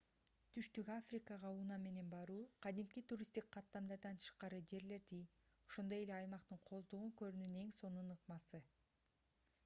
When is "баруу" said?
2.13-2.37